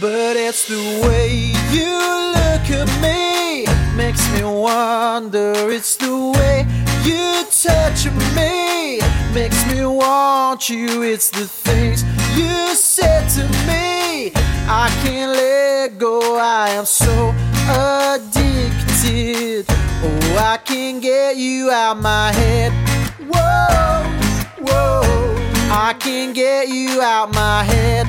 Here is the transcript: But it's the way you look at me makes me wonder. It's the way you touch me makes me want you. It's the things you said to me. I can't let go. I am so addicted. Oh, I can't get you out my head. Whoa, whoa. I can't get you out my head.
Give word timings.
But 0.00 0.36
it's 0.36 0.66
the 0.68 1.02
way 1.04 1.52
you 1.70 1.92
look 2.32 2.70
at 2.70 2.88
me 3.02 3.66
makes 3.94 4.26
me 4.32 4.42
wonder. 4.42 5.52
It's 5.70 5.96
the 5.96 6.32
way 6.32 6.66
you 7.04 7.44
touch 7.50 8.06
me 8.34 9.00
makes 9.34 9.66
me 9.66 9.84
want 9.84 10.70
you. 10.70 11.02
It's 11.02 11.28
the 11.28 11.46
things 11.46 12.04
you 12.34 12.74
said 12.74 13.28
to 13.36 13.42
me. 13.66 14.32
I 14.66 14.88
can't 15.04 15.32
let 15.32 15.98
go. 15.98 16.38
I 16.38 16.70
am 16.70 16.86
so 16.86 17.34
addicted. 17.68 19.66
Oh, 19.68 20.36
I 20.38 20.56
can't 20.64 21.02
get 21.02 21.36
you 21.36 21.70
out 21.70 21.98
my 21.98 22.32
head. 22.32 22.72
Whoa, 23.28 24.02
whoa. 24.58 25.02
I 25.70 25.94
can't 25.98 26.34
get 26.34 26.68
you 26.68 27.02
out 27.02 27.34
my 27.34 27.62
head. 27.64 28.01